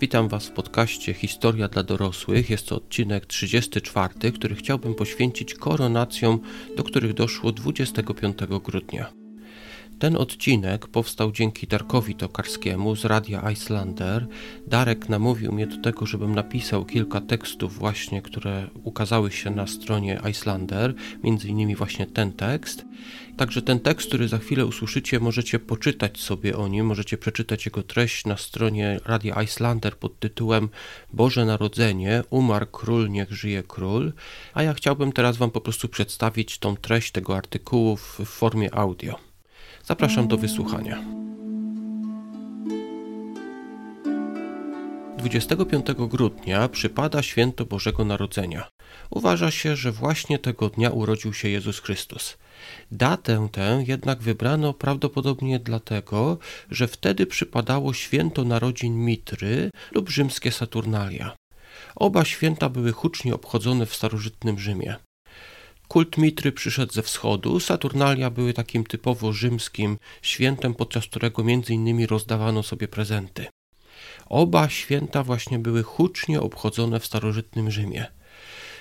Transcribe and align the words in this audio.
Witam 0.00 0.28
Was 0.28 0.46
w 0.46 0.52
podcaście 0.52 1.14
Historia 1.14 1.68
dla 1.68 1.82
dorosłych. 1.82 2.50
Jest 2.50 2.68
to 2.68 2.76
odcinek 2.76 3.26
34, 3.26 4.32
który 4.32 4.54
chciałbym 4.54 4.94
poświęcić 4.94 5.54
koronacjom, 5.54 6.40
do 6.76 6.82
których 6.82 7.14
doszło 7.14 7.52
25 7.52 8.36
grudnia. 8.64 9.23
Ten 10.04 10.16
odcinek 10.16 10.86
powstał 10.86 11.32
dzięki 11.32 11.66
Darkowi 11.66 12.14
Tokarskiemu 12.14 12.96
z 12.96 13.04
Radia 13.04 13.50
Icelander. 13.50 14.26
Darek 14.66 15.08
namówił 15.08 15.52
mnie 15.52 15.66
do 15.66 15.76
tego, 15.82 16.06
żebym 16.06 16.34
napisał 16.34 16.84
kilka 16.84 17.20
tekstów 17.20 17.78
właśnie, 17.78 18.22
które 18.22 18.68
ukazały 18.82 19.32
się 19.32 19.50
na 19.50 19.66
stronie 19.66 20.20
Icelander, 20.30 20.94
między 21.22 21.48
innymi 21.48 21.76
właśnie 21.76 22.06
ten 22.06 22.32
tekst. 22.32 22.84
Także 23.36 23.62
ten 23.62 23.80
tekst, 23.80 24.08
który 24.08 24.28
za 24.28 24.38
chwilę 24.38 24.66
usłyszycie, 24.66 25.20
możecie 25.20 25.58
poczytać 25.58 26.20
sobie 26.20 26.56
o 26.56 26.68
nim, 26.68 26.86
możecie 26.86 27.18
przeczytać 27.18 27.66
jego 27.66 27.82
treść 27.82 28.24
na 28.24 28.36
stronie 28.36 29.00
Radia 29.04 29.42
Icelander 29.42 29.96
pod 29.96 30.18
tytułem 30.20 30.68
Boże 31.12 31.44
Narodzenie, 31.44 32.22
umarł 32.30 32.66
król, 32.66 33.10
niech 33.10 33.32
żyje 33.32 33.62
król. 33.62 34.12
A 34.54 34.62
ja 34.62 34.74
chciałbym 34.74 35.12
teraz 35.12 35.36
wam 35.36 35.50
po 35.50 35.60
prostu 35.60 35.88
przedstawić 35.88 36.58
tą 36.58 36.76
treść 36.76 37.12
tego 37.12 37.36
artykułu 37.36 37.96
w 37.96 38.20
formie 38.24 38.74
audio. 38.74 39.33
Zapraszam 39.84 40.28
do 40.28 40.36
wysłuchania. 40.36 41.04
25 45.18 45.86
grudnia 46.08 46.68
przypada 46.68 47.22
święto 47.22 47.64
Bożego 47.64 48.04
Narodzenia. 48.04 48.68
Uważa 49.10 49.50
się, 49.50 49.76
że 49.76 49.92
właśnie 49.92 50.38
tego 50.38 50.68
dnia 50.68 50.90
urodził 50.90 51.34
się 51.34 51.48
Jezus 51.48 51.80
Chrystus. 51.80 52.38
Datę 52.92 53.48
tę 53.52 53.84
jednak 53.86 54.22
wybrano 54.22 54.72
prawdopodobnie 54.74 55.58
dlatego, 55.58 56.38
że 56.70 56.88
wtedy 56.88 57.26
przypadało 57.26 57.92
święto 57.94 58.44
narodzin 58.44 59.04
Mitry 59.04 59.70
lub 59.92 60.08
rzymskie 60.08 60.52
Saturnalia. 60.52 61.36
Oba 61.96 62.24
święta 62.24 62.68
były 62.68 62.92
hucznie 62.92 63.34
obchodzone 63.34 63.86
w 63.86 63.94
starożytnym 63.94 64.58
Rzymie. 64.58 64.96
Kult 65.88 66.18
Mitry 66.18 66.52
przyszedł 66.52 66.92
ze 66.92 67.02
wschodu, 67.02 67.60
Saturnalia 67.60 68.30
były 68.30 68.52
takim 68.52 68.84
typowo 68.84 69.32
rzymskim 69.32 69.98
świętem, 70.22 70.74
podczas 70.74 71.06
którego 71.06 71.44
między 71.44 71.74
innymi 71.74 72.06
rozdawano 72.06 72.62
sobie 72.62 72.88
prezenty. 72.88 73.46
Oba 74.26 74.68
święta 74.68 75.22
właśnie 75.22 75.58
były 75.58 75.82
hucznie 75.82 76.40
obchodzone 76.40 77.00
w 77.00 77.06
starożytnym 77.06 77.70
Rzymie. 77.70 78.06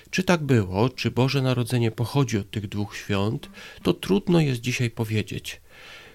Czy 0.10 0.24
tak 0.24 0.44
było, 0.44 0.90
czy 0.90 1.12
Boże 1.12 1.42
Narodzenie 1.42 1.92
pochodzi 1.92 2.38
od 2.38 2.52
tych 2.52 2.68
dwóch 2.68 2.98
świąt, 2.98 3.50
to 3.84 3.94
trudno 3.94 4.40
jest 4.40 4.62
dzisiaj 4.62 4.90
powiedzieć. 4.90 5.62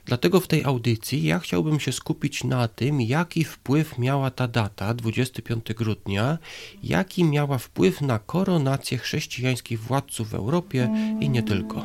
Dlatego 0.09 0.41
w 0.41 0.47
tej 0.47 0.65
audycji 0.65 1.23
ja 1.23 1.39
chciałbym 1.39 1.81
się 1.81 1.93
skupić 1.93 2.45
na 2.45 2.69
tym, 2.69 3.01
jaki 3.01 3.45
wpływ 3.45 3.99
miała 3.99 4.31
ta 4.31 4.49
data, 4.49 4.95
25 4.95 5.75
grudnia, 5.75 6.39
jaki 6.83 7.25
miała 7.25 7.59
wpływ 7.59 8.01
na 8.01 8.19
koronację 8.19 8.99
chrześcijańskich 8.99 9.81
władców 9.81 10.31
w 10.31 10.35
Europie 10.35 10.91
i 11.21 11.31
nie 11.31 11.43
tylko. 11.43 11.85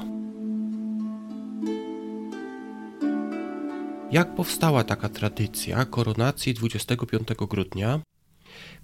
Jak 4.11 4.35
powstała 4.35 4.83
taka 4.83 5.09
tradycja 5.09 5.85
koronacji 5.85 6.53
25 6.53 7.27
grudnia? 7.49 7.99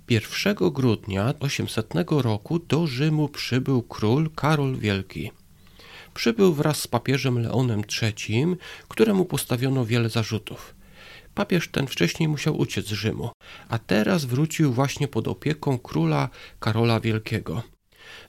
1 0.09 0.55
grudnia 0.71 1.33
800 1.39 1.93
roku 2.09 2.59
do 2.59 2.87
Rzymu 2.87 3.29
przybył 3.29 3.83
król 3.83 4.29
Karol 4.35 4.75
Wielki 4.75 5.31
przybył 6.19 6.53
wraz 6.53 6.81
z 6.81 6.87
papieżem 6.87 7.39
Leonem 7.39 7.81
III, 8.01 8.45
któremu 8.87 9.25
postawiono 9.25 9.85
wiele 9.85 10.09
zarzutów. 10.09 10.75
Papież 11.35 11.67
ten 11.67 11.87
wcześniej 11.87 12.29
musiał 12.29 12.57
uciec 12.57 12.87
z 12.87 12.91
Rzymu, 12.91 13.31
a 13.69 13.77
teraz 13.79 14.25
wrócił 14.25 14.73
właśnie 14.73 15.07
pod 15.07 15.27
opieką 15.27 15.77
króla 15.77 16.29
Karola 16.59 16.99
Wielkiego. 16.99 17.63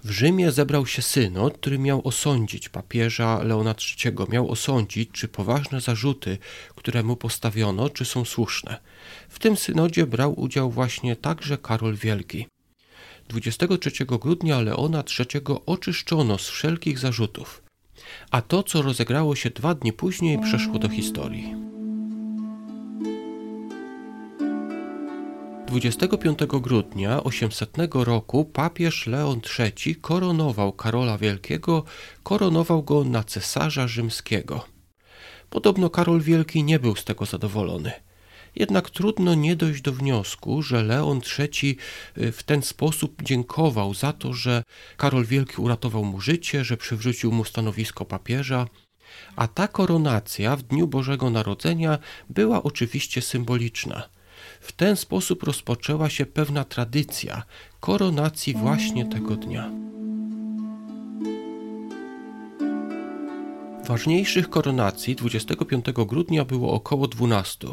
W 0.04 0.10
Rzymie 0.10 0.52
zebrał 0.52 0.86
się 0.86 1.02
synod, 1.02 1.58
który 1.58 1.78
miał 1.78 2.08
osądzić 2.08 2.68
papieża 2.68 3.42
Leona 3.42 3.74
III, 4.04 4.16
miał 4.28 4.50
osądzić, 4.50 5.10
czy 5.12 5.28
poważne 5.28 5.80
zarzuty, 5.80 6.38
które 6.76 7.02
mu 7.02 7.16
postawiono, 7.16 7.88
czy 7.88 8.04
są 8.04 8.24
słuszne. 8.24 8.80
W 9.28 9.38
tym 9.38 9.56
synodzie 9.56 10.06
brał 10.06 10.40
udział 10.40 10.70
właśnie 10.70 11.16
także 11.16 11.58
Karol 11.58 11.94
Wielki. 11.94 12.46
23 13.28 13.90
grudnia 14.06 14.60
Leona 14.60 15.04
III 15.18 15.44
oczyszczono 15.66 16.38
z 16.38 16.48
wszelkich 16.48 16.98
zarzutów 16.98 17.62
a 18.30 18.42
to, 18.42 18.62
co 18.62 18.82
rozegrało 18.82 19.36
się 19.36 19.50
dwa 19.50 19.74
dni 19.74 19.92
później, 19.92 20.38
przeszło 20.38 20.78
do 20.78 20.88
historii. 20.88 21.54
25 25.66 26.38
grudnia 26.46 27.24
800 27.24 27.76
roku 27.94 28.44
papież 28.44 29.06
Leon 29.06 29.40
III 29.58 29.96
koronował 29.96 30.72
Karola 30.72 31.18
Wielkiego, 31.18 31.84
koronował 32.22 32.82
go 32.82 33.04
na 33.04 33.24
cesarza 33.24 33.88
rzymskiego. 33.88 34.64
Podobno 35.50 35.90
Karol 35.90 36.20
Wielki 36.20 36.64
nie 36.64 36.78
był 36.78 36.96
z 36.96 37.04
tego 37.04 37.24
zadowolony. 37.24 37.92
Jednak 38.56 38.90
trudno 38.90 39.34
nie 39.34 39.56
dojść 39.56 39.82
do 39.82 39.92
wniosku, 39.92 40.62
że 40.62 40.82
Leon 40.82 41.20
III 41.38 41.76
y, 42.18 42.32
w 42.32 42.42
ten 42.42 42.62
sposób 42.62 43.22
dziękował 43.22 43.94
za 43.94 44.12
to, 44.12 44.32
że 44.32 44.62
Karol 44.96 45.24
Wielki 45.24 45.56
uratował 45.56 46.04
mu 46.04 46.20
życie, 46.20 46.64
że 46.64 46.76
przywrócił 46.76 47.32
mu 47.32 47.44
stanowisko 47.44 48.04
papieża. 48.04 48.66
A 49.36 49.48
ta 49.48 49.68
koronacja 49.68 50.56
w 50.56 50.62
dniu 50.62 50.86
Bożego 50.86 51.30
Narodzenia 51.30 51.98
była 52.28 52.62
oczywiście 52.62 53.22
symboliczna. 53.22 54.08
W 54.60 54.72
ten 54.72 54.96
sposób 54.96 55.42
rozpoczęła 55.42 56.10
się 56.10 56.26
pewna 56.26 56.64
tradycja 56.64 57.42
koronacji 57.80 58.54
właśnie 58.54 59.06
tego 59.06 59.36
dnia. 59.36 59.70
Ważniejszych 63.90 64.50
koronacji 64.50 65.16
25 65.16 65.84
grudnia 66.06 66.44
było 66.44 66.72
około 66.72 67.08
12. 67.08 67.68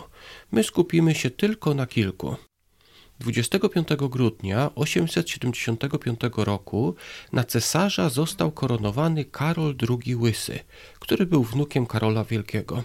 My 0.51 0.63
skupimy 0.63 1.15
się 1.15 1.29
tylko 1.29 1.73
na 1.73 1.87
kilku. 1.87 2.35
25 3.19 3.87
grudnia 4.09 4.71
875 4.75 6.19
roku 6.37 6.95
na 7.33 7.43
cesarza 7.43 8.09
został 8.09 8.51
koronowany 8.51 9.25
Karol 9.25 9.75
II 9.89 10.15
Łysy, 10.15 10.59
który 10.99 11.25
był 11.25 11.43
wnukiem 11.43 11.85
Karola 11.85 12.23
Wielkiego. 12.23 12.83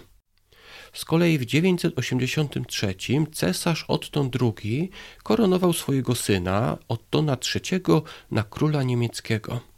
Z 0.93 1.05
kolei 1.05 1.37
w 1.37 1.45
983 1.45 2.95
cesarz 3.31 3.85
Otton 3.87 4.29
II 4.41 4.89
koronował 5.23 5.73
swojego 5.73 6.15
syna 6.15 6.77
Ottona 6.87 7.37
III 7.55 7.81
na 8.31 8.43
króla 8.43 8.83
niemieckiego. 8.83 9.72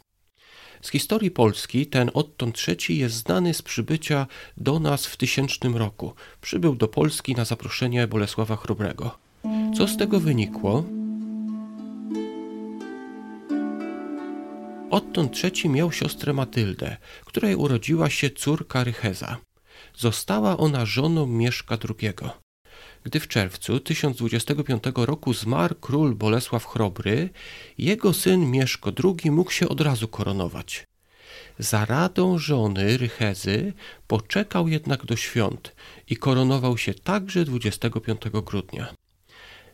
Z 0.82 0.88
historii 0.90 1.30
Polski 1.30 1.86
ten 1.86 2.10
odtąd 2.14 2.54
trzeci 2.54 2.98
jest 2.98 3.14
znany 3.14 3.54
z 3.54 3.62
przybycia 3.62 4.26
do 4.56 4.78
nas 4.80 5.06
w 5.06 5.16
tysięcznym 5.16 5.76
roku. 5.76 6.14
Przybył 6.40 6.74
do 6.74 6.88
Polski 6.88 7.34
na 7.34 7.44
zaproszenie 7.44 8.06
Bolesława 8.06 8.56
Chrobrego. 8.56 9.18
Co 9.76 9.88
z 9.88 9.96
tego 9.96 10.20
wynikło? 10.20 10.84
Odtąd 14.90 15.32
trzeci 15.32 15.68
miał 15.68 15.92
siostrę 15.92 16.32
Matyldę, 16.32 16.96
której 17.24 17.54
urodziła 17.54 18.10
się 18.10 18.30
córka 18.30 18.84
Rycheza. 18.84 19.36
Została 19.96 20.56
ona 20.56 20.86
żoną 20.86 21.26
Mieszka 21.26 21.78
II. 21.88 22.12
Gdy 23.06 23.20
w 23.20 23.28
czerwcu 23.28 23.80
1025 23.80 24.82
roku 24.96 25.34
zmarł 25.34 25.74
król 25.80 26.14
Bolesław 26.14 26.66
Chrobry, 26.66 27.30
jego 27.78 28.12
syn 28.12 28.50
Mieszko 28.50 28.92
II 29.04 29.30
mógł 29.30 29.50
się 29.50 29.68
od 29.68 29.80
razu 29.80 30.08
koronować. 30.08 30.84
Za 31.58 31.84
radą 31.84 32.38
żony 32.38 32.96
Rychezy 32.96 33.72
poczekał 34.06 34.68
jednak 34.68 35.04
do 35.04 35.16
świąt 35.16 35.74
i 36.08 36.16
koronował 36.16 36.78
się 36.78 36.94
także 36.94 37.44
25 37.44 38.20
grudnia. 38.44 38.94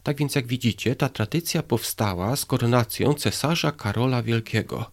Tak 0.03 0.19
więc 0.19 0.35
jak 0.35 0.47
widzicie, 0.47 0.97
ta 0.97 1.09
tradycja 1.09 1.63
powstała 1.63 2.37
z 2.37 2.47
koronacją 2.47 3.15
cesarza 3.15 3.73
Karola 3.73 4.23
Wielkiego. 4.23 4.91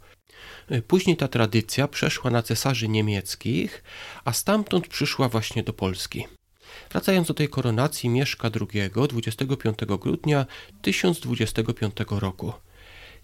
Później 0.87 1.17
ta 1.17 1.27
tradycja 1.27 1.87
przeszła 1.87 2.31
na 2.31 2.43
cesarzy 2.43 2.87
niemieckich, 2.87 3.83
a 4.25 4.33
stamtąd 4.33 4.87
przyszła 4.87 5.29
właśnie 5.29 5.63
do 5.63 5.73
Polski. 5.73 6.38
Wracając 6.91 7.27
do 7.27 7.33
tej 7.33 7.49
koronacji 7.49 8.09
Mieszka 8.09 8.49
II 8.73 8.89
25 9.09 9.77
grudnia 9.99 10.45
1025 10.81 11.95
roku. 12.09 12.53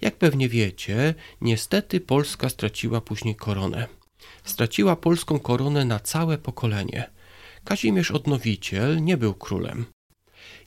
Jak 0.01 0.15
pewnie 0.15 0.49
wiecie, 0.49 1.15
niestety 1.41 1.99
Polska 1.99 2.49
straciła 2.49 3.01
później 3.01 3.35
koronę. 3.35 3.87
Straciła 4.43 4.95
polską 4.95 5.39
koronę 5.39 5.85
na 5.85 5.99
całe 5.99 6.37
pokolenie. 6.37 7.09
Kazimierz 7.63 8.11
Odnowiciel 8.11 9.03
nie 9.03 9.17
był 9.17 9.33
królem. 9.33 9.85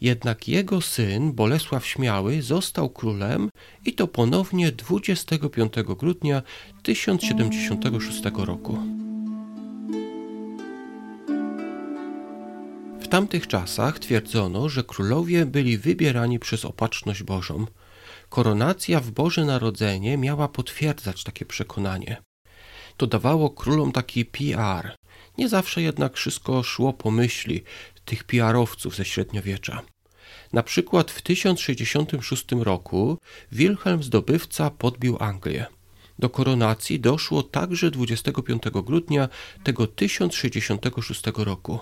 Jednak 0.01 0.49
jego 0.49 0.81
syn 0.81 1.33
Bolesław 1.33 1.87
Śmiały 1.87 2.43
został 2.43 2.91
królem 2.91 3.51
i 3.85 3.93
to 3.93 4.09
ponownie 4.09 4.73
25 4.73 5.73
grudnia 5.99 6.43
1076 6.83 8.23
roku. 8.35 8.98
W 13.09 13.11
tamtych 13.11 13.47
czasach 13.47 13.99
twierdzono, 13.99 14.69
że 14.69 14.85
królowie 14.85 15.47
byli 15.47 15.79
wybierani 15.79 16.39
przez 16.39 16.65
opatrzność 16.65 17.23
Bożą. 17.23 17.67
Koronacja 18.29 19.01
w 19.01 19.11
Boże 19.11 19.45
Narodzenie 19.45 20.19
miała 20.19 20.49
potwierdzać 20.49 21.25
takie 21.25 21.45
przekonanie. 21.45 22.23
To 22.97 23.07
dawało 23.07 23.51
królom 23.51 23.93
taki 23.93 24.25
PR. 24.25 24.97
Nie 25.39 25.49
zawsze 25.49 25.83
jednak 25.83 26.17
wszystko 26.17 26.63
szło 26.63 26.93
po 26.93 27.11
myśli 27.11 27.63
tych 28.05 28.25
PR-owców 28.25 28.97
ze 28.97 29.05
średniowiecza. 29.05 29.83
Na 30.53 30.63
przykład 30.63 31.11
w 31.11 31.23
1066 31.23 32.45
roku 32.61 33.19
Wilhelm 33.53 34.03
Zdobywca 34.03 34.71
podbił 34.71 35.17
Anglię. 35.21 35.67
Do 36.19 36.31
koronacji 36.31 37.01
doszło 37.01 37.43
także 37.43 37.91
25 37.91 38.63
grudnia 38.85 39.29
tego 39.65 39.87
1066 39.87 41.23
roku. 41.37 41.81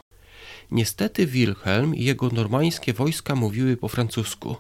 Niestety 0.71 1.27
Wilhelm 1.27 1.95
i 1.95 2.05
jego 2.05 2.29
normańskie 2.29 2.93
wojska 2.93 3.35
mówiły 3.35 3.77
po 3.77 3.89
francusku. 3.89 4.57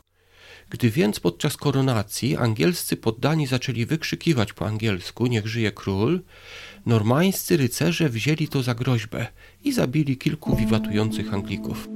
Gdy 0.70 0.90
więc 0.90 1.20
podczas 1.20 1.56
koronacji 1.56 2.36
angielscy 2.36 2.96
poddani 2.96 3.46
zaczęli 3.46 3.86
wykrzykiwać 3.86 4.52
po 4.52 4.66
angielsku 4.66 5.26
niech 5.26 5.46
żyje 5.46 5.72
król, 5.72 6.20
normańscy 6.86 7.56
rycerze 7.56 8.08
wzięli 8.08 8.48
to 8.48 8.62
za 8.62 8.74
groźbę 8.74 9.26
i 9.64 9.72
zabili 9.72 10.16
kilku 10.16 10.56
wiwatujących 10.56 11.34
Anglików. 11.34 11.95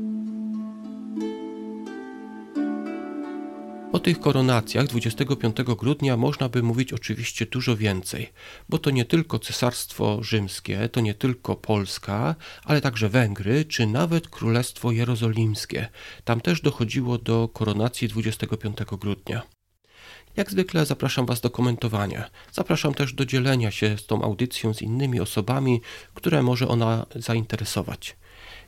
O 3.93 3.99
tych 3.99 4.21
koronacjach 4.21 4.87
25 4.87 5.57
grudnia 5.57 6.17
można 6.17 6.49
by 6.49 6.63
mówić 6.63 6.93
oczywiście 6.93 7.47
dużo 7.47 7.77
więcej, 7.77 8.33
bo 8.69 8.79
to 8.79 8.91
nie 8.91 9.05
tylko 9.05 9.39
Cesarstwo 9.39 10.23
Rzymskie, 10.23 10.89
to 10.89 11.01
nie 11.01 11.15
tylko 11.15 11.57
Polska, 11.57 12.35
ale 12.65 12.81
także 12.81 13.09
Węgry, 13.09 13.65
czy 13.65 13.87
nawet 13.87 14.29
Królestwo 14.29 14.93
Jerozolimskie. 14.93 15.89
Tam 16.25 16.41
też 16.41 16.61
dochodziło 16.61 17.19
do 17.19 17.49
koronacji 17.49 18.09
25 18.09 18.77
grudnia. 19.01 19.43
Jak 20.37 20.51
zwykle 20.51 20.87
zapraszam 20.87 21.27
Was 21.27 21.41
do 21.41 21.51
komentowania. 21.51 22.31
Zapraszam 22.53 22.95
też 22.95 23.13
do 23.13 23.27
dzielenia 23.27 23.71
się 23.71 23.99
z 23.99 24.07
tą 24.07 24.23
audycją 24.23 24.75
z 24.75 24.83
innymi 24.83 25.21
osobami, 25.21 25.81
które 26.15 26.43
może 26.43 26.69
ona 26.69 27.07
zainteresować. 27.15 28.17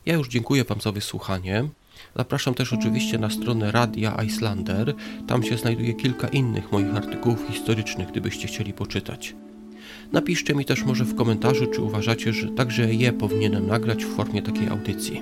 Ja 0.05 0.13
już 0.13 0.27
dziękuję 0.27 0.63
Wam 0.63 0.81
za 0.81 0.91
wysłuchanie. 0.91 1.69
Zapraszam 2.15 2.53
też 2.53 2.73
oczywiście 2.73 3.17
na 3.17 3.29
stronę 3.29 3.71
Radia 3.71 4.23
Islander. 4.23 4.93
Tam 5.27 5.43
się 5.43 5.57
znajduje 5.57 5.93
kilka 5.93 6.27
innych 6.27 6.71
moich 6.71 6.95
artykułów 6.95 7.45
historycznych, 7.51 8.07
gdybyście 8.07 8.47
chcieli 8.47 8.73
poczytać. 8.73 9.35
Napiszcie 10.11 10.55
mi 10.55 10.65
też 10.65 10.83
może 10.83 11.05
w 11.05 11.15
komentarzu, 11.15 11.67
czy 11.67 11.81
uważacie, 11.81 12.33
że 12.33 12.47
także 12.47 12.93
je 12.93 13.13
powinienem 13.13 13.67
nagrać 13.67 14.05
w 14.05 14.15
formie 14.15 14.41
takiej 14.41 14.69
audycji. 14.69 15.21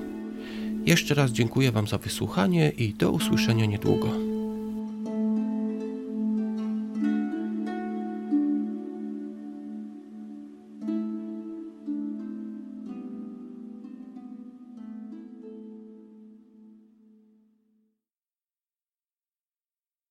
Jeszcze 0.86 1.16
raz 1.16 1.32
dziękuję 1.32 1.72
Wam 1.72 1.88
za 1.88 1.98
wysłuchanie 1.98 2.70
i 2.70 2.94
do 2.94 3.12
usłyszenia 3.12 3.66
niedługo. 3.66 4.31